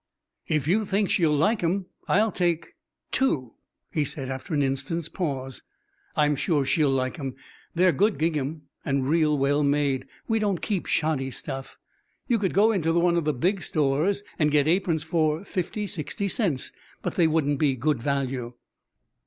[0.47, 2.73] "If you think she'll like 'em I'll take
[3.11, 3.53] two,"
[3.91, 5.61] he said after an instant's pause.
[6.15, 7.35] "I'm sure she'll like 'em.
[7.75, 10.07] They're good gingham and real well made.
[10.27, 11.77] We don't keep shoddy stuff.
[12.27, 16.27] You could go into one of the big stores and get aprons for fifty, sixty
[16.27, 16.71] cents,
[17.03, 18.53] but they wouldn't be good value."